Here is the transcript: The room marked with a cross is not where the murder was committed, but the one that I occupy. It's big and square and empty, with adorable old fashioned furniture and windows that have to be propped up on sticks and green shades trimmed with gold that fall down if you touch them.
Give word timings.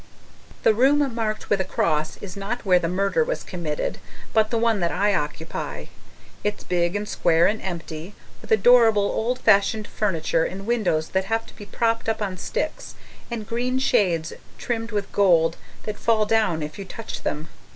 The 0.63 0.73
room 0.73 1.13
marked 1.13 1.51
with 1.51 1.61
a 1.61 1.63
cross 1.63 2.17
is 2.21 2.35
not 2.35 2.65
where 2.65 2.79
the 2.79 2.87
murder 2.87 3.23
was 3.23 3.43
committed, 3.43 3.99
but 4.33 4.49
the 4.49 4.57
one 4.57 4.79
that 4.79 4.91
I 4.91 5.13
occupy. 5.13 5.85
It's 6.43 6.63
big 6.63 6.95
and 6.95 7.07
square 7.07 7.45
and 7.45 7.61
empty, 7.61 8.15
with 8.41 8.51
adorable 8.51 9.03
old 9.05 9.37
fashioned 9.37 9.87
furniture 9.87 10.43
and 10.43 10.65
windows 10.65 11.09
that 11.09 11.25
have 11.25 11.45
to 11.45 11.53
be 11.55 11.67
propped 11.67 12.09
up 12.09 12.19
on 12.19 12.37
sticks 12.39 12.95
and 13.29 13.47
green 13.47 13.77
shades 13.77 14.33
trimmed 14.57 14.89
with 14.89 15.11
gold 15.11 15.55
that 15.83 15.99
fall 15.99 16.25
down 16.25 16.63
if 16.63 16.79
you 16.79 16.85
touch 16.85 17.21
them. 17.21 17.49